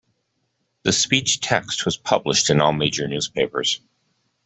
The 0.81 0.93
speech 0.93 1.41
text 1.41 1.85
was 1.85 1.95
published 1.95 2.49
in 2.49 2.59
all 2.59 2.73
major 2.73 3.07
newspapers. 3.07 3.81